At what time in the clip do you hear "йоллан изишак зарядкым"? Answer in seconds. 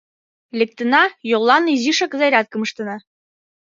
1.29-2.61